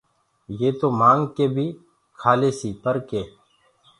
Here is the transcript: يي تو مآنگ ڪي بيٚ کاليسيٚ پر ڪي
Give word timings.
يي 0.59 0.69
تو 0.79 0.87
مآنگ 0.99 1.21
ڪي 1.35 1.45
بيٚ 1.55 1.79
کاليسيٚ 2.21 2.79
پر 2.83 2.95
ڪي 3.09 3.21